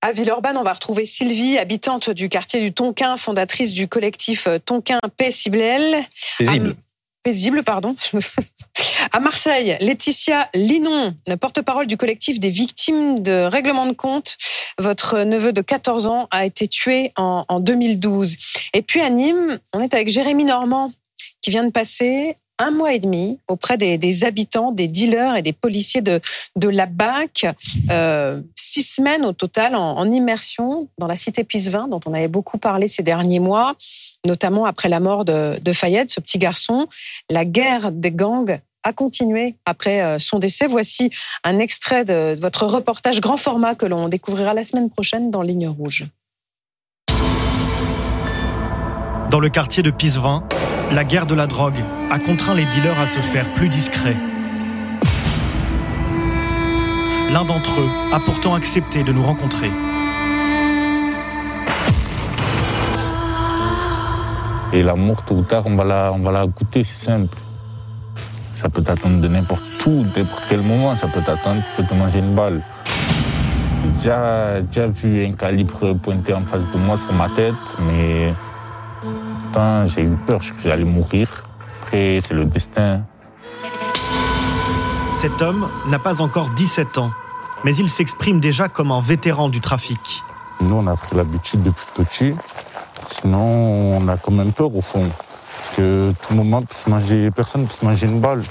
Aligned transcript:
À 0.00 0.12
Villeurbanne, 0.12 0.56
on 0.56 0.62
va 0.62 0.74
retrouver 0.74 1.04
Sylvie, 1.04 1.58
habitante 1.58 2.10
du 2.10 2.28
quartier 2.28 2.60
du 2.60 2.72
Tonquin, 2.72 3.16
fondatrice 3.16 3.72
du 3.72 3.88
collectif 3.88 4.46
euh, 4.46 4.58
Tonquin 4.58 5.00
Paisible. 5.16 5.60
Paisible. 6.38 6.76
paisible, 7.24 7.64
pardon. 7.64 7.96
À 9.12 9.20
Marseille, 9.20 9.76
Laetitia 9.80 10.48
Linon, 10.54 11.14
porte-parole 11.40 11.86
du 11.86 11.96
collectif 11.96 12.38
des 12.38 12.50
victimes 12.50 13.22
de 13.22 13.48
règlement 13.50 13.86
de 13.86 13.92
compte. 13.92 14.36
Votre 14.78 15.20
neveu 15.20 15.52
de 15.52 15.62
14 15.62 16.06
ans 16.06 16.28
a 16.30 16.44
été 16.44 16.68
tué 16.68 17.12
en, 17.16 17.44
en 17.48 17.58
2012. 17.58 18.36
Et 18.74 18.82
puis 18.82 19.00
à 19.00 19.08
Nîmes, 19.08 19.58
on 19.72 19.80
est 19.80 19.94
avec 19.94 20.08
Jérémy 20.08 20.44
Normand, 20.44 20.92
qui 21.40 21.50
vient 21.50 21.64
de 21.64 21.70
passer 21.70 22.36
un 22.58 22.70
mois 22.70 22.92
et 22.92 22.98
demi 22.98 23.38
auprès 23.48 23.76
des, 23.76 24.24
habitants, 24.24 24.72
des 24.72 24.88
dealers 24.88 25.36
et 25.36 25.42
des 25.42 25.52
policiers 25.52 26.00
de, 26.00 26.20
de 26.56 26.68
la 26.68 26.86
BAC. 26.86 27.46
Euh, 27.90 28.40
six 28.56 28.82
semaines 28.82 29.24
au 29.24 29.32
total 29.32 29.74
en, 29.74 30.10
immersion 30.10 30.88
dans 30.98 31.06
la 31.06 31.16
cité 31.16 31.44
Pisevin, 31.44 31.88
dont 31.88 32.00
on 32.06 32.14
avait 32.14 32.28
beaucoup 32.28 32.58
parlé 32.58 32.88
ces 32.88 33.02
derniers 33.02 33.40
mois, 33.40 33.74
notamment 34.26 34.66
après 34.66 34.88
la 34.88 35.00
mort 35.00 35.24
de, 35.24 35.58
de 35.60 35.72
Fayette, 35.72 36.10
ce 36.10 36.20
petit 36.20 36.38
garçon. 36.38 36.86
La 37.30 37.44
guerre 37.44 37.92
des 37.92 38.12
gangs 38.12 38.60
a 38.82 38.92
continué 38.92 39.56
après 39.64 40.02
euh, 40.02 40.18
son 40.18 40.38
décès. 40.38 40.66
Voici 40.66 41.10
un 41.44 41.58
extrait 41.58 42.04
de 42.04 42.38
votre 42.40 42.66
reportage 42.66 43.20
grand 43.20 43.36
format 43.36 43.74
que 43.74 43.86
l'on 43.86 44.08
découvrira 44.08 44.54
la 44.54 44.64
semaine 44.64 44.90
prochaine 44.90 45.30
dans 45.30 45.42
Ligne 45.42 45.68
Rouge. 45.68 46.06
Dans 49.30 49.40
le 49.40 49.50
quartier 49.50 49.82
de 49.82 49.90
Pisevin, 49.90 50.42
la 50.90 51.04
guerre 51.04 51.26
de 51.26 51.34
la 51.34 51.46
drogue 51.46 51.84
a 52.10 52.18
contraint 52.18 52.54
les 52.54 52.64
dealers 52.64 52.98
à 52.98 53.06
se 53.06 53.20
faire 53.20 53.46
plus 53.52 53.68
discrets. 53.68 54.16
L'un 57.30 57.44
d'entre 57.44 57.78
eux 57.78 57.90
a 58.14 58.20
pourtant 58.20 58.54
accepté 58.54 59.02
de 59.02 59.12
nous 59.12 59.22
rencontrer. 59.22 59.70
Et 64.72 64.82
la 64.82 64.94
mort, 64.94 65.22
tôt 65.26 65.34
ou 65.34 65.42
tard, 65.42 65.64
on 65.66 65.76
va 65.76 65.84
la, 65.84 66.10
on 66.14 66.20
va 66.20 66.46
goûter, 66.46 66.84
c'est 66.84 67.04
simple. 67.04 67.36
Ça 68.62 68.70
peut 68.70 68.82
t'attendre 68.82 69.20
de 69.20 69.28
n'importe 69.28 69.62
où, 69.84 70.06
n'importe 70.16 70.44
quel 70.48 70.62
moment, 70.62 70.96
ça 70.96 71.06
peut 71.06 71.20
t'attendre, 71.20 71.60
tu 71.60 71.82
peux 71.82 71.86
te 71.86 71.92
manger 71.92 72.20
une 72.20 72.34
balle. 72.34 72.62
J'ai 73.82 73.90
déjà, 73.90 74.62
déjà 74.62 74.86
vu 74.86 75.26
un 75.26 75.32
calibre 75.32 75.92
pointé 75.94 76.32
en 76.32 76.40
face 76.42 76.62
de 76.72 76.78
moi 76.78 76.96
sur 76.96 77.12
ma 77.12 77.28
tête, 77.28 77.54
mais 77.80 78.32
j'ai 79.86 80.02
eu 80.02 80.16
peur 80.26 80.40
que 80.40 80.62
j'allais 80.62 80.84
mourir. 80.84 81.42
Après, 81.82 82.20
c'est 82.22 82.34
le 82.34 82.44
destin. 82.44 83.02
Cet 85.12 85.42
homme 85.42 85.68
n'a 85.88 85.98
pas 85.98 86.20
encore 86.20 86.50
17 86.50 86.98
ans, 86.98 87.10
mais 87.64 87.74
il 87.74 87.88
s'exprime 87.88 88.40
déjà 88.40 88.68
comme 88.68 88.92
un 88.92 89.00
vétéran 89.00 89.48
du 89.48 89.60
trafic. 89.60 90.22
Nous, 90.60 90.74
on 90.74 90.86
a 90.86 90.96
pris 90.96 91.16
l'habitude 91.16 91.62
depuis 91.62 91.86
petit. 91.94 92.34
Sinon, 93.06 93.96
on 93.98 94.08
a 94.08 94.16
quand 94.16 94.32
même 94.32 94.52
peur 94.52 94.74
au 94.74 94.82
fond. 94.82 95.10
Parce 95.58 95.76
que 95.76 96.12
tout 96.22 96.34
moment, 96.34 96.62
peut 96.62 96.74
se 96.74 96.88
manger, 96.88 97.30
personne 97.30 97.66
peut 97.66 97.72
se 97.72 97.84
manger 97.84 98.06
une 98.06 98.20
balle. 98.20 98.44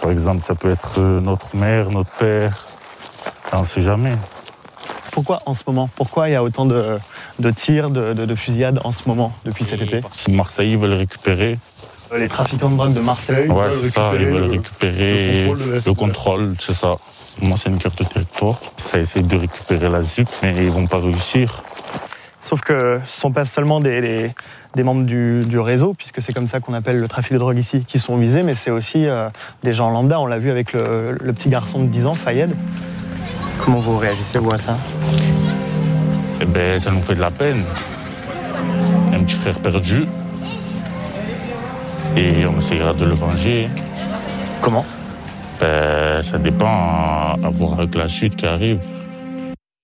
Par 0.00 0.10
exemple, 0.10 0.42
ça 0.42 0.54
peut 0.54 0.70
être 0.70 0.98
euh, 0.98 1.20
notre 1.20 1.56
mère, 1.56 1.90
notre 1.90 2.10
père. 2.12 2.66
On 3.52 3.60
ne 3.60 3.64
sait 3.64 3.80
jamais. 3.80 4.14
Pourquoi 5.12 5.38
en 5.46 5.54
ce 5.54 5.62
moment 5.66 5.88
Pourquoi 5.96 6.28
il 6.28 6.32
y 6.32 6.36
a 6.36 6.42
autant 6.42 6.66
de, 6.66 6.98
tirs, 7.52 7.90
de, 7.90 8.34
fusillades 8.34 8.80
en 8.84 8.92
ce 8.92 9.08
moment, 9.08 9.32
depuis 9.44 9.64
cet 9.64 9.82
été 9.82 10.00
Marseille 10.30 10.76
veulent 10.76 10.94
récupérer. 10.94 11.58
Les 12.16 12.28
trafiquants 12.28 12.70
de 12.70 12.76
drogue 12.76 12.94
de 12.94 13.00
Marseille 13.00 13.48
ouais, 13.48 13.66
c'est 13.82 13.90
ça, 13.90 14.12
ils 14.14 14.26
veulent 14.26 14.50
récupérer 14.50 15.52
le 15.86 15.92
contrôle, 15.92 16.54
c'est 16.58 16.74
ça. 16.74 16.96
Moi, 17.42 17.56
c'est 17.56 17.68
une 17.68 17.78
carte 17.78 17.98
de 17.98 18.04
territoire. 18.04 18.58
Ça 18.78 18.98
essaie 18.98 19.20
de 19.20 19.36
récupérer 19.36 19.88
la 19.88 20.02
ZUP, 20.02 20.28
mais 20.42 20.54
ils 20.56 20.70
vont 20.70 20.86
pas 20.86 20.98
réussir. 20.98 21.62
Sauf 22.40 22.60
que 22.62 22.96
ce 22.96 23.00
ne 23.00 23.06
sont 23.06 23.32
pas 23.32 23.44
seulement 23.44 23.80
des, 23.80 24.32
membres 24.76 25.04
du, 25.04 25.58
réseau, 25.58 25.94
puisque 25.94 26.22
c'est 26.22 26.32
comme 26.32 26.46
ça 26.46 26.60
qu'on 26.60 26.74
appelle 26.74 26.98
le 26.98 27.08
trafic 27.08 27.32
de 27.32 27.38
drogue 27.38 27.58
ici, 27.58 27.84
qui 27.86 27.98
sont 27.98 28.16
visés, 28.16 28.42
mais 28.42 28.54
c'est 28.54 28.70
aussi 28.70 29.06
euh, 29.06 29.28
des 29.62 29.72
gens 29.72 29.90
lambda. 29.90 30.20
On 30.20 30.26
l'a 30.26 30.38
vu 30.38 30.50
avec 30.50 30.72
le, 30.72 31.16
le, 31.20 31.32
petit 31.32 31.48
garçon 31.48 31.80
de 31.80 31.88
10 31.88 32.06
ans, 32.06 32.14
Fayed, 32.14 32.54
Comment 33.64 33.78
vous 33.78 33.98
réagissez, 33.98 34.38
vous, 34.38 34.52
à 34.52 34.58
ça? 34.58 34.76
Eh 36.40 36.44
ben, 36.44 36.78
ça 36.78 36.90
nous 36.92 37.02
fait 37.02 37.16
de 37.16 37.20
la 37.20 37.30
peine. 37.32 37.64
Un 39.12 39.24
petit 39.24 39.36
frère 39.36 39.58
perdu. 39.58 40.06
Et 42.16 42.46
on 42.46 42.58
essaiera 42.60 42.94
de 42.94 43.04
le 43.04 43.14
venger. 43.14 43.68
Comment? 44.60 44.86
Ben, 45.60 46.22
Ça 46.22 46.38
dépend 46.38 46.66
à 47.42 47.50
voir 47.50 47.80
avec 47.80 47.94
la 47.94 48.08
suite 48.08 48.36
qui 48.36 48.46
arrive. 48.46 48.80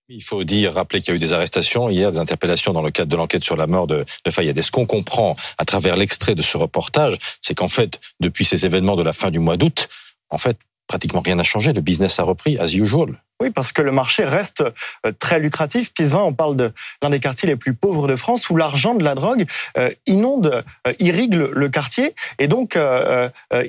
Il 0.08 0.22
faut 0.22 0.44
dire, 0.44 0.74
rappeler 0.74 1.00
qu'il 1.00 1.08
y 1.08 1.12
a 1.12 1.16
eu 1.16 1.18
des 1.18 1.32
arrestations 1.32 1.88
hier, 1.88 2.12
des 2.12 2.18
interpellations 2.18 2.72
dans 2.72 2.82
le 2.82 2.90
cadre 2.92 3.10
de 3.10 3.16
l'enquête 3.16 3.42
sur 3.42 3.56
la 3.56 3.66
mort 3.66 3.86
de, 3.88 4.04
de 4.24 4.30
Fayed. 4.30 4.56
Et 4.56 4.62
ce 4.62 4.70
qu'on 4.70 4.86
comprend 4.86 5.34
à 5.58 5.64
travers 5.64 5.96
l'extrait 5.96 6.36
de 6.36 6.42
ce 6.42 6.56
reportage, 6.56 7.18
c'est 7.40 7.54
qu'en 7.54 7.68
fait, 7.68 8.00
depuis 8.20 8.44
ces 8.44 8.64
événements 8.64 8.96
de 8.96 9.02
la 9.02 9.12
fin 9.12 9.30
du 9.30 9.40
mois 9.40 9.56
d'août, 9.56 9.88
en 10.30 10.38
fait, 10.38 10.58
pratiquement 10.86 11.20
rien 11.20 11.36
n'a 11.36 11.42
changé. 11.42 11.72
Le 11.72 11.80
business 11.80 12.20
a 12.20 12.22
repris 12.22 12.58
as 12.58 12.74
usual. 12.74 13.23
Oui, 13.42 13.50
parce 13.50 13.72
que 13.72 13.82
le 13.82 13.90
marché 13.90 14.24
reste 14.24 14.62
euh, 15.04 15.12
très 15.18 15.40
lucratif. 15.40 15.92
Pisevin, 15.92 16.20
on 16.20 16.32
parle 16.32 16.56
de 16.56 16.72
l'un 17.02 17.10
des 17.10 17.18
quartiers 17.18 17.48
les 17.48 17.56
plus 17.56 17.74
pauvres 17.74 18.06
de 18.06 18.14
France 18.14 18.48
où 18.48 18.56
l'argent 18.56 18.94
de 18.94 19.02
la 19.02 19.16
drogue 19.16 19.44
euh, 19.76 19.90
inonde, 20.06 20.62
euh, 20.86 20.92
irrigue 21.00 21.34
le 21.34 21.68
quartier. 21.68 22.14
Et 22.38 22.46
donc, 22.46 22.78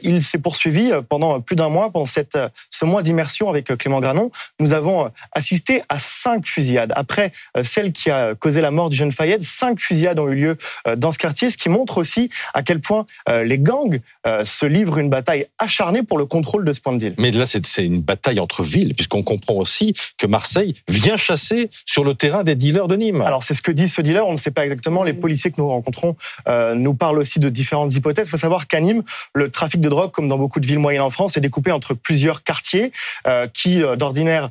il 0.04 0.24
s'est 0.24 0.38
poursuivi 0.38 0.92
pendant 1.10 1.42
plus 1.42 1.56
d'un 1.56 1.70
mois, 1.70 1.90
pendant 1.90 2.06
ce 2.06 2.86
mois 2.86 3.02
d'immersion 3.02 3.50
avec 3.50 3.76
Clément 3.78 4.00
Granon. 4.00 4.32
Nous 4.60 4.74
avons 4.74 5.12
assisté 5.32 5.82
à 5.90 6.00
cinq 6.00 6.46
fusillades. 6.46 6.92
Après 6.96 7.32
celle 7.64 7.92
qui 7.92 8.10
a 8.10 8.36
causé 8.36 8.62
la 8.62 8.72
mort 8.72 8.90
du 8.90 8.96
jeune 8.96 9.12
Fayette, 9.12 9.44
cinq 9.44 9.80
fusillades 9.80 10.20
ont 10.20 10.30
eu 10.30 10.36
lieu 10.36 10.58
dans 10.98 11.12
ce 11.12 11.18
quartier, 11.18 11.50
ce 11.50 11.58
qui 11.58 11.70
montre 11.70 11.98
aussi 11.98 12.30
à 12.54 12.64
quel 12.64 12.80
point 12.82 13.06
les 13.28 13.60
gangs 13.60 14.00
se 14.44 14.66
livrent 14.66 15.00
une 15.00 15.10
bataille 15.10 15.48
acharnée 15.58 16.04
pour 16.04 16.18
le 16.18 16.26
contrôle 16.26 16.66
de 16.66 16.74
ce 16.74 16.82
point 16.82 16.94
de 16.94 17.00
deal. 17.00 17.16
Mais 17.18 17.32
là, 17.32 17.46
c'est 17.46 17.86
une 17.86 18.02
bataille 18.02 18.40
entre 18.40 18.64
villes, 18.64 18.94
puisqu'on 18.94 19.24
comprend 19.24 19.55
aussi 19.58 19.94
que 20.18 20.28
Marseille 20.28 20.76
vient 20.88 21.18
chasser 21.18 21.70
sur 21.86 22.04
le 22.04 22.14
terrain 22.14 22.44
des 22.44 22.56
dealers 22.56 22.88
de 22.88 22.96
Nîmes. 22.96 23.22
Alors 23.22 23.44
c'est 23.44 23.54
ce 23.54 23.62
que 23.62 23.72
dit 23.72 23.88
ce 23.88 24.02
dealer, 24.02 24.28
on 24.28 24.34
ne 24.34 24.38
sait 24.38 24.52
pas 24.52 24.64
exactement. 24.64 25.04
Les 25.04 25.14
policiers 25.14 25.52
que 25.52 25.60
nous 25.60 25.68
rencontrons 25.68 26.16
euh, 26.48 26.76
nous 26.76 26.94
parlent 26.94 27.20
aussi 27.20 27.40
de 27.40 27.50
différentes 27.50 27.94
hypothèses. 27.96 28.28
Il 28.28 28.32
faut 28.32 28.38
savoir 28.38 28.68
qu'à 28.68 28.80
Nîmes, 28.80 29.04
le 29.34 29.50
trafic 29.50 29.82
de 29.82 29.90
drogue, 29.90 30.12
comme 30.12 30.28
dans 30.28 30.38
beaucoup 30.38 30.60
de 30.60 30.68
villes 30.68 30.80
moyennes 30.80 31.02
en 31.02 31.10
France, 31.10 31.38
est 31.38 31.42
découpé 31.42 31.72
entre 31.72 31.94
plusieurs 31.94 32.44
quartiers 32.44 32.92
euh, 33.28 33.48
qui, 33.48 33.84
euh, 33.84 33.96
d'ordinaire, 33.96 34.50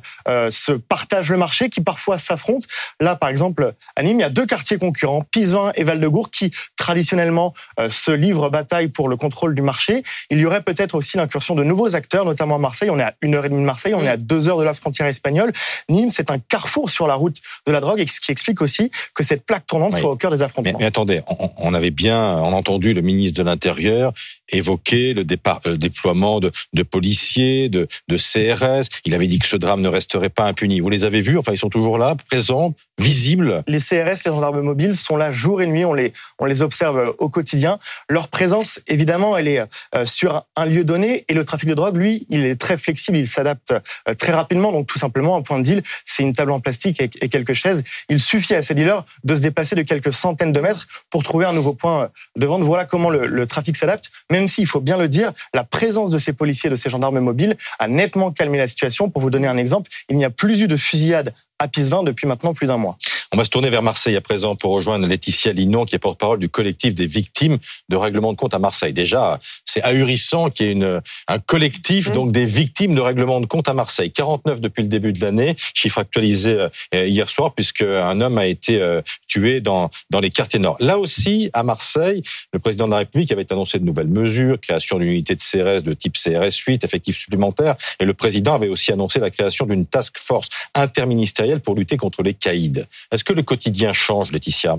se 0.49 0.71
partagent 0.71 1.29
le 1.29 1.37
marché, 1.37 1.69
qui 1.69 1.81
parfois 1.81 2.17
s'affrontent. 2.17 2.67
Là, 2.99 3.15
par 3.15 3.29
exemple, 3.29 3.73
à 3.95 4.03
Nîmes, 4.03 4.19
il 4.19 4.21
y 4.21 4.25
a 4.25 4.29
deux 4.29 4.45
quartiers 4.45 4.77
concurrents, 4.77 5.23
Pisevin 5.31 5.71
et 5.75 5.83
Val-de-Gour, 5.83 6.31
qui 6.31 6.51
traditionnellement 6.77 7.53
se 7.89 8.11
livrent 8.11 8.49
bataille 8.49 8.87
pour 8.87 9.07
le 9.07 9.17
contrôle 9.17 9.55
du 9.55 9.61
marché. 9.61 10.03
Il 10.29 10.39
y 10.39 10.45
aurait 10.45 10.61
peut-être 10.61 10.95
aussi 10.95 11.17
l'incursion 11.17 11.55
de 11.55 11.63
nouveaux 11.63 11.95
acteurs, 11.95 12.25
notamment 12.25 12.55
à 12.55 12.59
Marseille. 12.59 12.89
On 12.89 12.99
est 12.99 13.03
à 13.03 13.13
une 13.21 13.35
heure 13.35 13.45
et 13.45 13.49
demie 13.49 13.61
de 13.61 13.65
Marseille, 13.65 13.93
on 13.93 14.03
est 14.03 14.09
à 14.09 14.17
deux 14.17 14.47
heures 14.49 14.57
de 14.57 14.63
la 14.63 14.73
frontière 14.73 14.94
espagnole 15.03 15.51
Nîmes, 15.89 16.09
c'est 16.09 16.31
un 16.31 16.39
carrefour 16.39 16.89
sur 16.89 17.07
la 17.07 17.15
route 17.15 17.37
de 17.65 17.71
la 17.71 17.79
drogue, 17.79 17.99
et 17.99 18.07
ce 18.07 18.19
qui 18.19 18.31
explique 18.31 18.61
aussi 18.61 18.89
que 19.13 19.23
cette 19.23 19.45
plaque 19.45 19.65
tournante 19.65 19.95
soit 19.95 20.11
au 20.11 20.15
cœur 20.15 20.31
des 20.31 20.41
affrontements. 20.41 20.77
Mais, 20.79 20.85
attendez, 20.85 21.21
on, 21.57 21.73
avait 21.73 21.91
bien 21.91 22.33
entendu 22.37 22.93
le 22.93 23.01
ministre 23.01 23.37
de 23.41 23.47
l'Intérieur 23.47 24.13
évoquer 24.51 25.13
le, 25.13 25.23
déploiement 25.23 26.39
de, 26.39 26.51
policiers, 26.83 27.69
de, 27.69 27.87
CRS. 28.09 28.87
Il 29.05 29.13
avait 29.13 29.27
dit 29.27 29.39
que 29.39 29.47
ce 29.47 29.55
drame 29.55 29.81
ne 29.81 29.89
resterait 29.89 30.29
pas 30.29 30.45
impuni. 30.45 30.79
Vous 30.79 30.89
les 30.89 31.03
avez 31.03 31.21
vus? 31.21 31.37
Enfin, 31.37 31.51
ils 31.51 31.57
sont 31.57 31.69
toujours 31.69 31.97
là, 31.97 32.15
présents, 32.29 32.73
visibles? 32.99 33.63
Les 33.67 33.79
CRS, 33.79 34.23
les 34.25 34.31
gendarmes 34.31 34.61
mobiles, 34.61 34.95
sont 34.95 35.17
là 35.17 35.31
jour 35.31 35.61
et 35.61 35.67
nuit. 35.67 35.85
On 35.85 35.93
les, 35.93 36.13
on 36.39 36.45
les 36.45 36.61
observe 36.61 37.15
au 37.17 37.29
quotidien. 37.29 37.79
Leur 38.09 38.27
présence, 38.27 38.79
évidemment, 38.87 39.37
elle 39.37 39.47
est 39.47 39.63
euh, 39.95 40.05
sur 40.05 40.45
un 40.55 40.65
lieu 40.65 40.83
donné. 40.83 41.25
Et 41.27 41.33
le 41.33 41.43
trafic 41.43 41.69
de 41.69 41.73
drogue, 41.73 41.97
lui, 41.97 42.25
il 42.29 42.45
est 42.45 42.55
très 42.55 42.77
flexible. 42.77 43.17
Il 43.17 43.27
s'adapte 43.27 43.73
euh, 44.07 44.13
très 44.13 44.31
rapidement. 44.31 44.71
Donc, 44.71 44.84
tout 44.85 44.99
simplement, 44.99 45.35
un 45.35 45.41
point 45.41 45.59
de 45.59 45.63
deal, 45.63 45.81
c'est 46.05 46.23
une 46.23 46.33
table 46.33 46.51
en 46.51 46.59
plastique 46.59 47.01
et, 47.01 47.29
quelques 47.29 47.53
chaises. 47.53 47.83
Il 48.09 48.19
suffit 48.19 48.55
à 48.55 48.61
ces 48.61 48.73
dealers 48.73 49.03
de 49.23 49.35
se 49.35 49.39
déplacer 49.39 49.75
de 49.75 49.81
quelques 49.81 50.13
centaines 50.13 50.51
de 50.51 50.59
mètres 50.59 50.87
pour 51.09 51.23
trouver 51.23 51.45
un 51.45 51.53
nouveau 51.53 51.73
point 51.73 52.09
de 52.35 52.45
vente. 52.45 52.61
Voilà 52.61 52.85
comment 52.85 53.09
le, 53.09 53.45
trafic 53.45 53.77
s'adapte, 53.77 54.09
même 54.31 54.47
s'il 54.47 54.67
faut 54.67 54.81
bien 54.81 54.97
le 54.97 55.07
dire, 55.07 55.31
la 55.53 55.63
présence 55.63 56.11
de 56.11 56.17
ces 56.17 56.33
policiers, 56.33 56.69
de 56.69 56.75
ces 56.75 56.89
gendarmes 56.89 57.19
mobiles 57.19 57.55
a 57.79 57.87
nettement 57.87 58.31
calmé 58.31 58.57
la 58.57 58.67
situation. 58.67 59.09
Pour 59.09 59.21
vous 59.21 59.29
donner 59.29 59.47
un 59.47 59.57
exemple, 59.57 59.89
il 60.09 60.17
n'y 60.17 60.25
a 60.25 60.29
plus 60.29 60.61
eu 60.61 60.67
de 60.67 60.77
fusillade 60.77 61.33
à 61.59 61.67
Pisevin 61.67 62.03
depuis 62.03 62.27
maintenant 62.27 62.53
plus 62.53 62.67
d'un 62.67 62.77
mois. 62.77 62.97
On 63.35 63.37
va 63.37 63.43
se 63.43 63.49
tourner 63.49 63.69
vers 63.69 63.81
Marseille 63.81 64.15
à 64.15 64.21
présent 64.21 64.55
pour 64.55 64.71
rejoindre 64.71 65.05
Laetitia 65.07 65.51
Linon, 65.51 65.83
qui 65.83 65.93
est 65.93 65.99
porte-parole 65.99 66.39
du 66.39 66.47
collectif 66.47 66.93
des 66.93 67.05
victimes 67.05 67.57
de 67.89 67.97
règlement 67.97 68.31
de 68.31 68.37
compte 68.37 68.53
à 68.53 68.59
Marseille. 68.59 68.93
Déjà, 68.93 69.41
c'est 69.65 69.81
ahurissant 69.81 70.49
qu'il 70.49 70.67
y 70.67 70.69
ait 70.69 70.71
une, 70.71 71.01
un 71.27 71.39
collectif 71.39 72.13
donc 72.13 72.31
des 72.31 72.45
victimes 72.45 72.95
de 72.95 73.01
règlement 73.01 73.41
de 73.41 73.45
compte 73.45 73.67
à 73.67 73.73
Marseille. 73.73 74.09
49 74.09 74.61
depuis 74.61 74.83
le 74.83 74.87
début 74.87 75.11
de 75.11 75.19
l'année, 75.19 75.57
chiffre 75.73 75.97
actualisé 75.97 76.67
euh, 76.93 77.05
hier 77.05 77.27
soir, 77.27 77.53
puisque 77.53 77.81
un 77.81 78.21
homme 78.21 78.37
a 78.37 78.45
été 78.45 78.81
euh, 78.81 79.01
tué 79.27 79.59
dans, 79.59 79.89
dans 80.11 80.21
les 80.21 80.29
quartiers 80.29 80.59
nord. 80.59 80.77
Là 80.79 80.97
aussi, 80.97 81.49
à 81.51 81.63
Marseille, 81.63 82.23
le 82.53 82.59
président 82.59 82.85
de 82.85 82.91
la 82.91 82.99
République 82.99 83.33
avait 83.33 83.51
annoncé 83.51 83.79
de 83.79 83.83
nouvelles 83.83 84.07
mesures, 84.07 84.61
création 84.61 84.97
d'une 84.97 85.09
unité 85.09 85.35
de 85.35 85.41
CRS 85.41 85.83
de 85.83 85.91
type 85.91 86.13
CRS 86.13 86.55
8, 86.65 86.85
effectifs 86.85 87.17
supplémentaires, 87.17 87.75
et 87.99 88.05
le 88.05 88.13
président 88.13 88.53
avait 88.53 88.69
aussi 88.69 88.93
annoncé 88.93 89.19
la 89.19 89.29
création 89.29 89.65
d'une 89.65 89.85
task 89.85 90.17
force 90.19 90.47
interministérielle 90.73 91.59
pour 91.59 91.75
lutter 91.75 91.97
contre 91.97 92.23
les 92.23 92.33
caïds. 92.33 92.85
Est-ce 93.11 93.24
que 93.25 93.33
le 93.33 93.43
quotidien 93.43 93.91
change, 93.91 94.31
Laetitia 94.31 94.77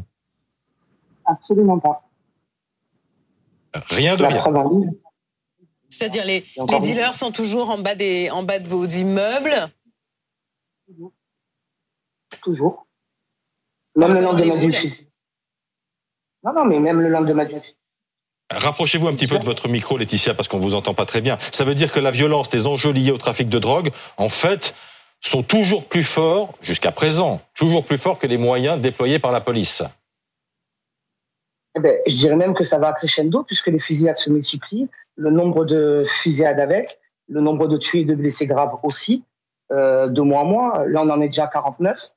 Absolument 1.25 1.79
pas. 1.79 2.03
Rien 3.91 4.17
de 4.17 4.25
rien. 4.25 4.43
C'est-à-dire 5.91 6.25
les, 6.25 6.45
les 6.57 6.81
dealers 6.81 7.15
sont 7.15 7.33
toujours 7.33 7.71
en 7.71 7.79
bas, 7.79 7.95
des, 7.95 8.31
en 8.31 8.43
bas 8.43 8.59
de 8.59 8.69
vos 8.69 8.87
immeubles 8.87 9.71
Toujours. 10.87 11.13
Toujours. 12.43 12.87
Même 13.97 14.15
le 14.15 14.21
lendemain 14.21 14.57
d'une. 14.57 14.71
Non, 16.45 16.53
non, 16.55 16.65
mais 16.65 16.79
même 16.79 17.01
le 17.01 17.09
lendemain 17.09 17.45
d'une. 17.45 17.61
Rapprochez-vous 18.51 19.09
un 19.09 19.15
petit 19.15 19.27
peu 19.27 19.39
de 19.39 19.45
votre 19.45 19.69
micro, 19.69 19.97
Laetitia, 19.99 20.35
parce 20.35 20.47
qu'on 20.47 20.61
vous 20.61 20.75
entend 20.75 20.95
pas 20.95 21.07
très 21.07 21.21
bien. 21.21 21.39
Ça 21.51 21.65
veut 21.65 21.75
dire 21.75 21.91
que 21.91 21.99
la 21.99 22.13
violence, 22.13 22.53
les 22.53 22.69
enjeux 22.69 22.93
liés 22.93 23.11
au 23.11 23.19
trafic 23.19 23.49
de 23.49 23.59
drogue, 23.59 23.91
en 24.17 24.29
fait, 24.29 24.75
sont 25.29 25.43
toujours 25.43 25.85
plus 25.85 26.05
forts, 26.05 26.55
jusqu'à 26.61 26.93
présent, 26.93 27.41
toujours 27.55 27.85
plus 27.85 27.99
forts 27.99 28.19
que 28.19 28.27
les 28.27 28.39
moyens 28.39 28.81
déployés 28.81 29.19
par 29.19 29.33
la 29.33 29.41
police. 29.41 29.83
Eh 31.77 31.81
ben, 31.81 31.99
je 32.07 32.13
dirais 32.13 32.37
même 32.37 32.55
que 32.55 32.65
ça 32.65 32.79
va 32.79 32.93
crescendo 32.93 33.43
puisque 33.43 33.67
les 33.67 33.79
fusillades 33.79 34.17
se 34.17 34.31
multiplient, 34.31 34.89
le 35.17 35.31
nombre 35.31 35.65
de 35.65 36.03
fusillades 36.05 36.59
avec, 36.59 36.99
le 37.29 37.41
nombre 37.41 37.67
de 37.67 37.77
tués 37.77 38.01
et 38.01 38.05
de 38.05 38.15
blessés 38.15 38.47
graves 38.47 38.79
aussi, 38.83 39.25
euh, 39.73 40.09
de 40.09 40.21
mois 40.21 40.41
en 40.41 40.45
mois. 40.45 40.85
Là, 40.87 41.03
on 41.03 41.11
en 41.11 41.21
est 41.21 41.29
déjà 41.29 41.45
à 41.45 41.49
49. 41.49 42.13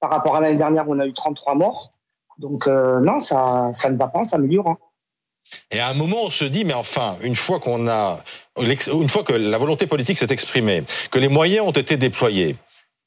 Par 0.00 0.10
rapport 0.10 0.36
à 0.36 0.40
l'année 0.40 0.56
dernière, 0.56 0.88
on 0.88 0.98
a 0.98 1.06
eu 1.06 1.12
33 1.12 1.54
morts. 1.54 1.92
Donc 2.38 2.66
euh, 2.66 3.00
non, 3.00 3.18
ça, 3.18 3.70
ne 3.88 3.96
va 3.96 4.08
pas, 4.08 4.24
ça 4.24 4.32
s'améliore. 4.32 4.68
Hein. 4.68 4.78
Et 5.70 5.80
à 5.80 5.88
un 5.88 5.94
moment, 5.94 6.24
on 6.24 6.30
se 6.30 6.44
dit, 6.44 6.64
mais 6.64 6.74
enfin, 6.74 7.16
une 7.22 7.36
fois 7.36 7.60
qu'on 7.60 7.88
a, 7.88 8.18
une 8.58 9.08
fois 9.08 9.24
que 9.24 9.32
la 9.32 9.58
volonté 9.58 9.86
politique 9.86 10.18
s'est 10.18 10.30
exprimée, 10.30 10.84
que 11.10 11.18
les 11.18 11.28
moyens 11.28 11.66
ont 11.66 11.72
été 11.72 11.96
déployés, 11.96 12.56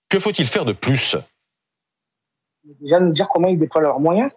que 0.10 0.20
faut-il 0.20 0.48
faire 0.48 0.66
de 0.66 0.74
plus? 0.74 1.16
Déjà 2.82 3.00
nous 3.00 3.12
dire 3.12 3.28
comment 3.30 3.48
ils 3.48 3.58
déploient 3.58 3.82
leurs 3.82 4.00
moyens. 4.00 4.32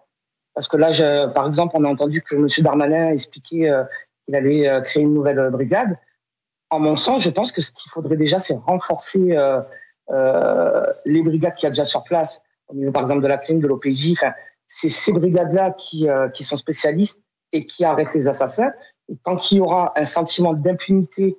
Parce 0.55 0.67
que 0.69 0.77
là, 0.77 1.29
par 1.29 1.47
exemple, 1.47 1.75
on 1.77 1.85
a 1.85 1.89
entendu 1.89 2.23
que 2.23 2.35
M. 2.35 2.47
Darmanin 2.59 3.11
expliquait 3.11 3.71
euh, 3.71 3.85
qu'il 4.25 4.35
allait 4.35 4.69
euh, 4.69 4.81
créer 4.81 5.03
une 5.03 5.15
nouvelle 5.15 5.51
brigade. 5.51 5.97
En 6.73 6.79
mon 6.79 6.95
sens, 6.95 7.23
je 7.23 7.29
pense 7.29 7.53
que 7.53 7.61
ce 7.61 7.71
qu'il 7.71 7.91
faudrait 7.91 8.17
déjà, 8.17 8.39
c'est 8.39 8.55
renforcer 8.55 9.37
euh, 9.37 9.61
euh, 10.11 10.87
les 11.05 11.21
brigades 11.21 11.55
qu'il 11.55 11.65
y 11.65 11.69
a 11.69 11.71
déjà 11.71 11.85
sur 11.85 12.03
place, 12.03 12.41
au 12.69 12.75
niveau 12.75 12.93
par 12.93 13.03
exemple 13.03 13.23
de 13.23 13.29
la 13.29 13.37
crime, 13.37 13.61
de 13.61 13.67
l'OPJ. 13.67 14.13
Enfin, 14.13 14.33
c'est 14.67 14.89
ces 14.89 15.13
brigades-là 15.13 15.73
qui, 15.73 16.09
euh, 16.09 16.31
qui 16.31 16.45
sont 16.45 16.57
spécialistes 16.57 17.21
et 17.53 17.65
qui 17.65 17.85
arrêtent 17.85 18.15
les 18.15 18.27
assassins. 18.27 18.73
Et 19.09 19.17
quand 19.23 19.51
il 19.51 19.59
y 19.59 19.61
aura 19.61 19.93
un 19.97 20.05
sentiment 20.05 20.55
d'impunité 20.55 21.37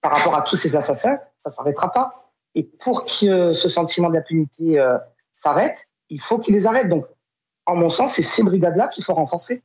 par 0.00 0.12
rapport 0.12 0.36
à 0.36 0.42
tous 0.42 0.56
ces 0.56 0.76
assassins, 0.76 1.18
ça 1.36 1.50
s'arrêtera 1.50 1.92
pas. 1.92 2.32
Et 2.54 2.64
pour 2.64 3.04
que 3.04 3.52
ce 3.52 3.68
sentiment 3.68 4.10
d'impunité 4.10 4.78
euh, 4.78 4.98
s'arrête, 5.32 5.86
il 6.08 6.20
faut 6.20 6.38
qu'ils 6.38 6.54
les 6.54 6.66
arrêtent. 6.66 6.88
Donc, 6.88 7.06
en 7.66 7.76
mon 7.76 7.88
sens, 7.88 8.14
c'est 8.14 8.22
ces 8.22 8.42
brigades-là 8.42 8.88
qu'il 8.88 9.04
faut 9.04 9.14
renforcer. 9.14 9.62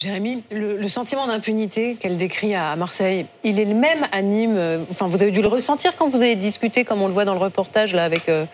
Jérémy, 0.00 0.44
le, 0.50 0.86
sentiment 0.88 1.26
d'impunité 1.26 1.96
qu'elle 1.96 2.18
décrit 2.18 2.54
à 2.54 2.76
Marseille, 2.76 3.26
il 3.42 3.58
est 3.58 3.64
le 3.64 3.74
même 3.74 4.06
à 4.12 4.22
Nîmes. 4.22 4.56
euh, 4.56 4.84
Enfin, 4.90 5.06
vous 5.06 5.22
avez 5.22 5.30
dû 5.30 5.40
le 5.40 5.48
ressentir 5.48 5.96
quand 5.96 6.08
vous 6.08 6.22
avez 6.22 6.36
discuté, 6.36 6.84
comme 6.84 7.00
on 7.00 7.08
le 7.08 7.14
voit 7.14 7.24
dans 7.24 7.34
le 7.34 7.40
reportage 7.40 7.94
là, 7.94 8.04
avec 8.04 8.28
euh, 8.28 8.44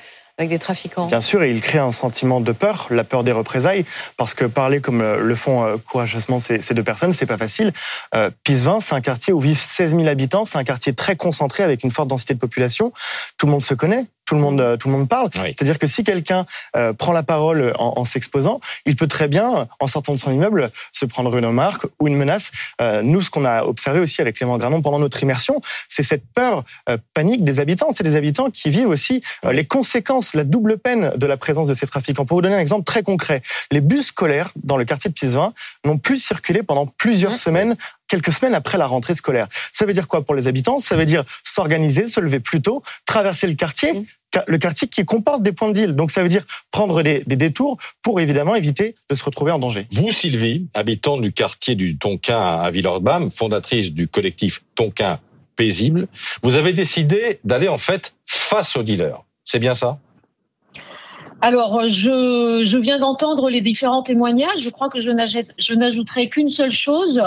avec 0.41 0.51
des 0.51 0.59
trafiquants. 0.59 1.07
Bien 1.07 1.21
sûr, 1.21 1.43
et 1.43 1.51
il 1.51 1.61
crée 1.61 1.79
un 1.79 1.93
sentiment 1.93 2.41
de 2.41 2.53
peur, 2.53 2.87
la 2.91 3.05
peur 3.05 3.25
des 3.25 3.33
représailles, 3.33 3.85
parce 4.17 4.33
que 4.33 4.47
parler 4.47 4.81
comme 4.81 5.03
euh, 5.03 5.19
le 5.19 5.37
font 5.37 5.65
euh, 5.65 5.77
courageusement 5.77 6.39
ces, 6.39 6.59
deux 6.73 6.83
personnes, 6.83 7.13
c'est 7.13 7.27
pas 7.27 7.37
facile. 7.37 7.73
Euh, 8.15 8.31
Pisevin, 8.43 8.81
c'est 8.81 8.95
un 8.95 9.03
quartier 9.03 9.35
où 9.35 9.41
vivent 9.41 9.61
16 9.61 9.97
000 9.97 10.09
habitants, 10.09 10.47
c'est 10.47 10.57
un 10.57 10.65
quartier 10.65 10.95
très 10.95 11.15
concentré 11.15 11.63
avec 11.63 11.85
une 11.85 11.91
forte 11.91 12.09
densité 12.09 12.33
de 12.33 12.39
population. 12.39 12.91
Tout 13.37 13.47
le 13.47 13.53
monde 13.53 13.63
se 13.63 13.75
connaît. 13.75 14.07
Tout 14.31 14.37
le 14.37 14.43
monde, 14.43 14.61
euh, 14.61 14.77
tout 14.77 14.87
le 14.87 14.95
monde 14.95 15.09
parle. 15.09 15.29
Oui. 15.43 15.53
C'est-à-dire 15.57 15.77
que 15.77 15.89
si 15.89 16.05
quelqu'un 16.05 16.47
euh, 16.77 16.93
prend 16.93 17.11
la 17.13 17.25
parole 17.25 17.75
en, 17.81 17.95
en 17.97 18.05
s'exposant, 18.05 18.61
il 18.87 18.95
peut 18.95 19.09
très 19.09 19.27
bien, 19.27 19.67
en 19.81 19.87
sortant 19.89 20.13
de 20.15 20.19
son 20.21 20.31
immeuble, 20.31 20.71
se 20.93 21.05
prendre 21.05 21.37
une 21.37 21.47
remarque 21.47 21.87
ou 21.99 22.07
une 22.07 22.15
menace. 22.17 22.53
Euh, 22.81 23.03
nous, 23.03 23.23
ce 23.23 23.31
qu'on 23.31 23.45
a 23.45 23.65
observé 23.65 23.99
aussi 23.99 24.21
avec 24.21 24.37
Clément 24.37 24.57
Granon 24.57 24.83
pendant 24.83 25.01
notre 25.01 25.21
immersion, 25.21 25.61
c'est 25.89 26.05
cette 26.05 26.23
peur, 26.33 26.63
euh, 26.89 26.97
panique 27.13 27.43
des 27.43 27.59
habitants. 27.59 27.89
C'est 27.91 28.05
des 28.05 28.15
habitants 28.15 28.51
qui 28.51 28.71
vivent 28.71 28.89
aussi 28.89 29.21
euh, 29.45 29.51
les 29.51 29.65
conséquences, 29.65 30.35
la 30.35 30.45
double 30.45 30.79
peine 30.79 31.11
de 31.17 31.27
la 31.27 31.37
présence 31.37 31.67
de 31.67 31.75
ces 31.75 31.89
trafiquants. 31.89 32.25
Pour 32.25 32.37
vous 32.37 32.43
donner 32.43 32.55
un 32.55 32.61
exemple 32.61 32.85
très 32.85 33.03
concret, 33.03 33.43
les 33.73 33.81
bus 33.81 34.07
scolaires 34.07 34.53
dans 34.63 34.77
le 34.77 34.85
quartier 34.85 35.11
de 35.11 35.15
Pisevin 35.15 35.53
n'ont 35.85 35.99
plus 35.99 36.19
circulé 36.19 36.63
pendant 36.63 36.87
plusieurs 36.87 37.33
Mmh. 37.33 37.37
semaines 37.37 37.75
quelques 38.07 38.33
semaines 38.33 38.55
après 38.55 38.77
la 38.79 38.87
rentrée 38.87 39.15
scolaire. 39.15 39.47
Ça 39.73 39.87
veut 39.87 39.93
dire 39.93 40.09
quoi 40.09 40.25
pour 40.25 40.35
les 40.35 40.47
habitants? 40.49 40.79
Ça 40.81 40.97
veut 40.97 41.05
dire 41.05 41.25
s'organiser, 41.45 42.07
se 42.09 42.21
lever 42.21 42.41
plus 42.41 42.61
tôt, 42.61 42.83
traverser 43.07 43.47
le 43.49 43.55
quartier, 43.55 43.93
Mmh. 43.93 44.05
Le 44.47 44.59
quartier 44.59 44.89
qui 44.89 45.05
comporte 45.05 45.43
des 45.43 45.53
points 45.53 45.69
de 45.69 45.75
deal. 45.75 45.95
Donc 45.95 46.11
ça 46.11 46.23
veut 46.23 46.29
dire 46.29 46.45
prendre 46.71 47.03
des, 47.03 47.25
des 47.27 47.37
détours 47.37 47.79
pour 48.03 48.21
évidemment 48.21 48.55
éviter 48.55 48.95
de 49.09 49.15
se 49.15 49.25
retrouver 49.25 49.53
en 49.53 49.59
danger. 49.59 49.87
Vous, 49.93 50.13
Sylvie, 50.13 50.69
habitante 50.75 51.23
du 51.23 51.33
quartier 51.33 51.75
du 51.75 51.99
Tonkin 51.99 52.41
à 52.41 52.71
Villeurbanne, 52.71 53.31
fondatrice 53.31 53.93
du 53.93 54.09
collectif 54.09 54.63
Tonkin 54.75 55.19
Paisible, 55.57 56.09
vous 56.43 56.57
avez 56.57 56.73
décidé 56.73 57.41
d'aller 57.45 57.69
en 57.69 57.79
fait 57.79 58.15
face 58.27 58.77
aux 58.77 58.83
dealers. 58.83 59.23
C'est 59.45 59.59
bien 59.59 59.75
ça? 59.75 59.99
Alors, 61.43 61.89
je, 61.89 62.63
je 62.65 62.79
viens 62.79 62.99
d'entendre 62.99 63.49
les 63.49 63.63
différents 63.63 64.03
témoignages. 64.03 64.61
Je 64.61 64.69
crois 64.69 64.91
que 64.91 64.99
je 64.99 65.11
n'ajouterai 65.11 66.29
qu'une 66.29 66.51
seule 66.51 66.71
chose. 66.71 67.23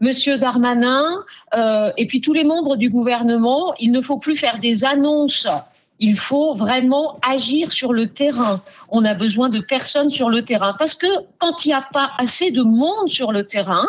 Monsieur 0.00 0.36
Darmanin 0.36 1.24
euh, 1.54 1.92
et 1.96 2.06
puis 2.08 2.20
tous 2.20 2.32
les 2.32 2.42
membres 2.42 2.76
du 2.76 2.90
gouvernement, 2.90 3.72
il 3.78 3.92
ne 3.92 4.00
faut 4.00 4.18
plus 4.18 4.36
faire 4.36 4.58
des 4.58 4.84
annonces. 4.84 5.46
Il 6.04 6.18
faut 6.18 6.54
vraiment 6.54 7.20
agir 7.22 7.70
sur 7.70 7.92
le 7.92 8.08
terrain. 8.08 8.60
On 8.88 9.04
a 9.04 9.14
besoin 9.14 9.48
de 9.50 9.60
personnes 9.60 10.10
sur 10.10 10.30
le 10.30 10.44
terrain 10.44 10.74
parce 10.76 10.96
que 10.96 11.06
quand 11.38 11.64
il 11.64 11.68
n'y 11.68 11.74
a 11.74 11.86
pas 11.92 12.10
assez 12.18 12.50
de 12.50 12.62
monde 12.62 13.08
sur 13.08 13.30
le 13.30 13.46
terrain, 13.46 13.86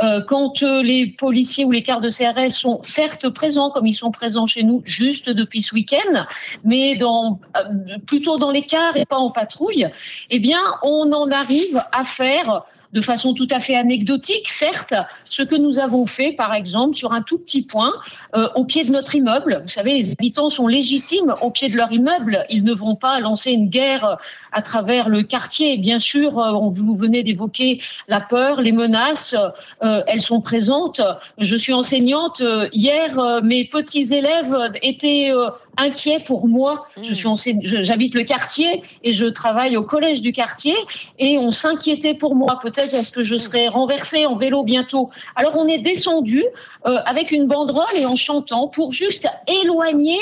euh, 0.00 0.22
quand 0.24 0.62
euh, 0.62 0.84
les 0.84 1.08
policiers 1.08 1.64
ou 1.64 1.72
les 1.72 1.82
quarts 1.82 2.00
de 2.00 2.10
CRS 2.10 2.54
sont 2.54 2.80
certes 2.84 3.28
présents 3.28 3.70
comme 3.70 3.86
ils 3.86 3.94
sont 3.94 4.12
présents 4.12 4.46
chez 4.46 4.62
nous 4.62 4.82
juste 4.84 5.30
depuis 5.30 5.60
ce 5.60 5.74
week-end, 5.74 6.26
mais 6.62 6.94
dans, 6.94 7.40
euh, 7.56 7.98
plutôt 8.06 8.38
dans 8.38 8.52
les 8.52 8.64
cars 8.64 8.96
et 8.96 9.04
pas 9.04 9.16
en 9.16 9.32
patrouille, 9.32 9.88
eh 10.30 10.38
bien, 10.38 10.60
on 10.84 11.12
en 11.12 11.28
arrive 11.32 11.82
à 11.90 12.04
faire 12.04 12.62
de 12.92 13.00
façon 13.00 13.34
tout 13.34 13.48
à 13.50 13.60
fait 13.60 13.76
anecdotique, 13.76 14.48
certes, 14.48 14.94
ce 15.28 15.42
que 15.42 15.56
nous 15.56 15.78
avons 15.78 16.06
fait, 16.06 16.32
par 16.32 16.54
exemple, 16.54 16.96
sur 16.96 17.12
un 17.12 17.22
tout 17.22 17.38
petit 17.38 17.62
point, 17.62 17.92
euh, 18.34 18.48
au 18.54 18.64
pied 18.64 18.84
de 18.84 18.90
notre 18.90 19.14
immeuble. 19.14 19.60
Vous 19.62 19.68
savez, 19.68 19.94
les 19.94 20.12
habitants 20.12 20.48
sont 20.48 20.66
légitimes 20.66 21.34
au 21.42 21.50
pied 21.50 21.68
de 21.68 21.76
leur 21.76 21.92
immeuble. 21.92 22.44
Ils 22.50 22.64
ne 22.64 22.72
vont 22.72 22.96
pas 22.96 23.20
lancer 23.20 23.50
une 23.52 23.68
guerre 23.68 24.18
à 24.52 24.62
travers 24.62 25.08
le 25.08 25.22
quartier. 25.22 25.76
Bien 25.76 25.98
sûr, 25.98 26.38
euh, 26.38 26.52
on, 26.52 26.68
vous 26.68 26.94
venez 26.94 27.22
d'évoquer 27.22 27.80
la 28.06 28.20
peur, 28.20 28.60
les 28.60 28.72
menaces, 28.72 29.36
euh, 29.82 30.02
elles 30.06 30.22
sont 30.22 30.40
présentes. 30.40 31.00
Je 31.38 31.56
suis 31.56 31.72
enseignante. 31.72 32.40
Euh, 32.40 32.68
Hier, 32.72 33.18
euh, 33.18 33.40
mes 33.42 33.64
petits 33.64 34.14
élèves 34.14 34.54
étaient 34.82 35.30
euh, 35.32 35.50
inquiets 35.76 36.20
pour 36.20 36.46
moi. 36.46 36.86
Je 37.02 37.12
suis 37.12 37.28
j'habite 37.62 38.14
le 38.14 38.24
quartier 38.24 38.82
et 39.02 39.12
je 39.12 39.26
travaille 39.26 39.76
au 39.76 39.82
collège 39.82 40.22
du 40.22 40.32
quartier 40.32 40.74
et 41.18 41.38
on 41.38 41.50
s'inquiétait 41.50 42.14
pour 42.14 42.34
moi. 42.34 42.58
Peut-être 42.62 42.77
est-ce 42.78 43.12
que 43.12 43.22
je 43.22 43.36
serai 43.36 43.68
renversée 43.68 44.26
en 44.26 44.36
vélo 44.36 44.62
bientôt. 44.62 45.10
Alors 45.36 45.56
on 45.56 45.66
est 45.66 45.78
descendu 45.78 46.44
euh, 46.86 46.98
avec 47.04 47.32
une 47.32 47.46
banderole 47.46 47.94
et 47.94 48.06
en 48.06 48.16
chantant 48.16 48.68
pour 48.68 48.92
juste 48.92 49.28
éloigner 49.46 50.18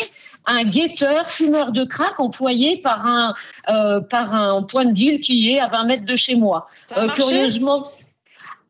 un 0.47 0.65
guetteur 0.65 1.29
fumeur 1.29 1.73
de 1.73 1.85
crack 1.85 2.21
employé 2.21 2.79
par 2.79 3.07
un 3.07 3.35
euh, 3.69 4.01
par 4.01 4.33
un 4.33 4.63
point 4.63 4.85
de 4.85 4.93
deal 4.93 5.21
qui 5.21 5.53
est 5.53 5.59
à 5.59 5.67
20 5.67 5.85
mètres 5.85 6.05
de 6.05 6.17
chez 6.17 6.37
moi. 6.37 6.69
Ça 6.87 7.01
a 7.01 7.05
Euh, 7.05 7.09
curieusement. 7.09 7.89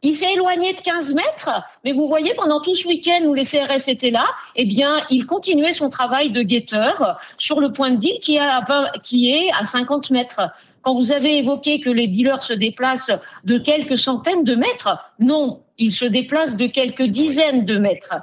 Il 0.03 0.15
s'est 0.15 0.33
éloigné 0.35 0.75
de 0.75 0.81
15 0.81 1.15
mètres, 1.15 1.51
mais 1.83 1.93
vous 1.93 2.07
voyez, 2.07 2.35
pendant 2.35 2.61
tout 2.61 2.75
ce 2.75 2.87
week-end 2.87 3.25
où 3.25 3.35
les 3.35 3.45
CRS 3.45 3.89
étaient 3.89 4.11
là, 4.11 4.27
eh 4.55 4.67
bien, 4.67 4.99
il 5.11 5.27
continuait 5.27 5.73
son 5.73 5.89
travail 5.89 6.31
de 6.31 6.43
guetteur 6.43 7.19
sur 7.39 7.61
le 7.61 7.73
point 7.73 7.91
de 7.91 7.97
deal 7.97 8.21
qui 8.21 8.37
est 8.37 8.41
à, 8.41 8.61
20 8.61 8.91
qui 9.03 9.33
est 9.33 9.51
à 9.59 9.65
50 9.65 10.11
mètres. 10.11 10.43
Quand 10.87 10.95
vous 10.95 11.11
avez 11.11 11.39
évoqué 11.39 11.81
que 11.81 11.91
les 11.91 12.07
dealers 12.07 12.45
se 12.45 12.53
déplacent 12.53 13.11
de 13.43 13.59
quelques 13.59 13.99
centaines 13.99 14.45
de 14.45 14.55
mètres, 14.55 14.97
non, 15.19 15.61
ils 15.79 15.91
se 15.91 16.05
déplacent 16.05 16.57
de 16.57 16.69
quelques 16.69 17.03
dizaines 17.03 17.65
de 17.65 17.77
mètres. 17.77 18.15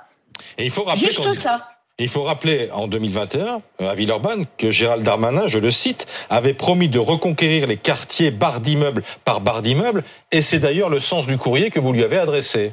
Et 0.57 0.63
il 0.63 0.71
faut 0.71 0.83
rappeler 0.83 1.07
Juste 1.07 1.33
ça. 1.33 1.67
Il 1.99 2.07
faut 2.07 2.23
rappeler 2.23 2.69
en 2.71 2.87
2021 2.87 3.61
euh, 3.81 3.89
à 3.89 3.95
Villeurbanne 3.95 4.45
que 4.57 4.71
Gérald 4.71 5.03
Darmanin, 5.03 5.47
je 5.47 5.59
le 5.59 5.71
cite, 5.71 6.05
avait 6.29 6.53
promis 6.53 6.87
de 6.87 6.99
reconquérir 6.99 7.67
les 7.67 7.75
quartiers 7.75 8.31
barres 8.31 8.61
d'immeubles 8.61 9.03
par 9.25 9.41
barres 9.41 9.61
d'immeubles, 9.61 10.05
et 10.31 10.41
c'est 10.41 10.59
d'ailleurs 10.59 10.89
le 10.89 11.01
sens 11.01 11.27
du 11.27 11.37
courrier 11.37 11.69
que 11.69 11.81
vous 11.81 11.91
lui 11.91 12.05
avez 12.05 12.17
adressé. 12.17 12.71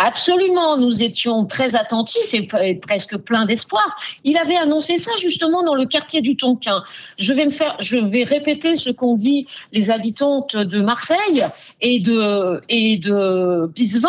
Absolument, 0.00 0.76
nous 0.76 1.02
étions 1.02 1.44
très 1.46 1.74
attentifs 1.74 2.32
et, 2.32 2.74
presque 2.76 3.16
pleins 3.16 3.46
d'espoir. 3.46 3.98
Il 4.22 4.38
avait 4.38 4.56
annoncé 4.56 4.96
ça 4.96 5.10
justement 5.18 5.64
dans 5.64 5.74
le 5.74 5.86
quartier 5.86 6.22
du 6.22 6.36
Tonkin. 6.36 6.84
Je 7.18 7.32
vais 7.32 7.44
me 7.44 7.50
faire, 7.50 7.74
je 7.80 7.96
vais 7.96 8.22
répéter 8.22 8.76
ce 8.76 8.90
qu'ont 8.90 9.16
dit 9.16 9.48
les 9.72 9.90
habitantes 9.90 10.54
de 10.54 10.80
Marseille 10.80 11.44
et 11.80 11.98
de 11.98 12.60
et 12.68 12.98
de 12.98 13.68
Bisvin. 13.74 14.08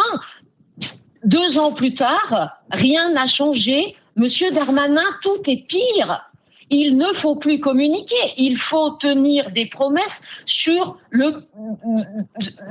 Deux 1.23 1.57
ans 1.57 1.73
plus 1.73 1.95
tard, 1.95 2.59
rien 2.69 3.11
n'a 3.11 3.25
changé. 3.25 3.95
Monsieur 4.15 4.51
Darmanin, 4.51 5.01
tout 5.23 5.41
est 5.47 5.65
pire. 5.67 6.23
Il 6.69 6.97
ne 6.97 7.11
faut 7.13 7.35
plus 7.35 7.59
communiquer. 7.59 8.33
Il 8.37 8.57
faut 8.57 8.91
tenir 8.91 9.49
des 9.49 9.65
promesses 9.65 10.43
sur 10.45 10.99
le 11.09 11.47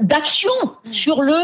d'action, 0.03 0.53
sur 0.93 1.23
le 1.23 1.35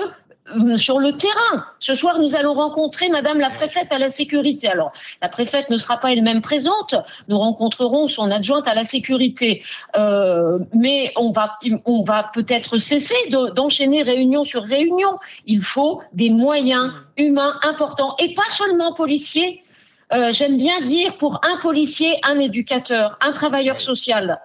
sur 0.76 0.98
le 0.98 1.12
terrain. 1.16 1.66
Ce 1.78 1.94
soir, 1.94 2.18
nous 2.18 2.36
allons 2.36 2.54
rencontrer 2.54 3.08
Madame 3.08 3.38
la 3.38 3.50
préfète 3.50 3.92
à 3.92 3.98
la 3.98 4.08
sécurité. 4.08 4.68
Alors, 4.68 4.92
la 5.22 5.28
préfète 5.28 5.70
ne 5.70 5.76
sera 5.76 5.98
pas 5.98 6.12
elle-même 6.12 6.42
présente. 6.42 6.94
Nous 7.28 7.38
rencontrerons 7.38 8.06
son 8.08 8.30
adjointe 8.30 8.68
à 8.68 8.74
la 8.74 8.84
sécurité. 8.84 9.62
Euh, 9.96 10.58
mais 10.74 11.12
on 11.16 11.30
va, 11.30 11.58
on 11.86 12.02
va 12.02 12.30
peut-être 12.34 12.78
cesser 12.78 13.14
d'enchaîner 13.30 14.02
réunion 14.02 14.44
sur 14.44 14.62
réunion. 14.62 15.18
Il 15.46 15.62
faut 15.62 16.02
des 16.12 16.30
moyens 16.30 16.92
humains 17.16 17.58
importants 17.62 18.14
et 18.18 18.34
pas 18.34 18.48
seulement 18.48 18.92
policiers. 18.92 19.62
Euh, 20.12 20.32
j'aime 20.32 20.58
bien 20.58 20.80
dire 20.82 21.16
pour 21.16 21.40
un 21.42 21.58
policier, 21.60 22.18
un 22.22 22.38
éducateur, 22.38 23.18
un 23.22 23.32
travailleur 23.32 23.80
social. 23.80 24.40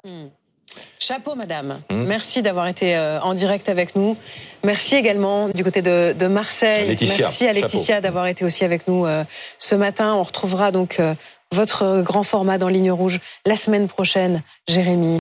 Chapeau, 0.99 1.35
madame. 1.35 1.81
Hmm. 1.89 2.03
Merci 2.03 2.41
d'avoir 2.41 2.67
été 2.67 2.95
euh, 2.95 3.19
en 3.21 3.33
direct 3.33 3.69
avec 3.69 3.95
nous. 3.95 4.17
Merci 4.63 4.95
également 4.95 5.47
du 5.49 5.63
côté 5.63 5.81
de, 5.81 6.27
Marseille. 6.27 6.97
Merci 7.17 7.47
à 7.47 7.53
Laetitia 7.53 8.01
d'avoir 8.01 8.27
été 8.27 8.43
aussi 8.45 8.65
avec 8.65 8.87
nous 8.87 9.05
euh, 9.05 9.23
ce 9.57 9.75
matin. 9.75 10.13
On 10.13 10.23
retrouvera 10.23 10.71
donc 10.71 10.99
euh, 10.99 11.15
votre 11.51 12.01
grand 12.01 12.23
format 12.23 12.57
dans 12.57 12.67
Ligne 12.67 12.91
Rouge 12.91 13.19
la 13.45 13.55
semaine 13.55 13.87
prochaine, 13.87 14.43
Jérémy. 14.67 15.17